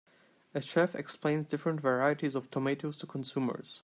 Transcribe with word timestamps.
A 0.55 0.61
chef 0.61 0.95
explains 0.95 1.45
different 1.45 1.79
varieties 1.79 2.33
of 2.33 2.49
Tomatoes 2.49 2.97
to 2.97 3.05
consumers. 3.05 3.79